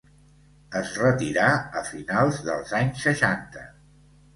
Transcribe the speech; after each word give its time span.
Es 0.79 0.93
retirà 1.01 1.45
a 1.53 1.85
finals 1.93 2.43
dels 2.51 2.77
anys 2.83 3.09
seixanta. 3.09 3.73